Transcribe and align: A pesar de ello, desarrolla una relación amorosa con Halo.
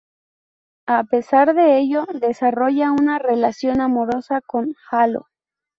A 0.87 1.03
pesar 1.03 1.53
de 1.53 1.77
ello, 1.77 2.07
desarrolla 2.11 2.91
una 2.91 3.19
relación 3.19 3.81
amorosa 3.81 4.41
con 4.41 4.73
Halo. 4.89 5.27